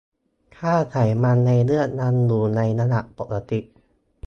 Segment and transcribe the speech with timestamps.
[0.57, 3.59] ค่าไขมันในเลือดยังอยู่ในระดับปกติ